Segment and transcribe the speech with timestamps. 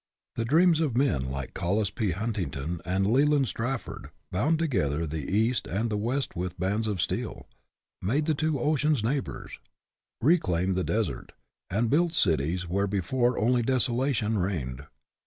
[0.35, 2.09] The dreams of men like Collis P.
[2.09, 7.45] Huntington and Leland Stanford bound together the East and the West with bands of steel,
[8.01, 9.59] made the two oceans neighbors,
[10.19, 11.33] reclaimed the desert,
[11.69, 14.87] and built cities where before only desolation reigned.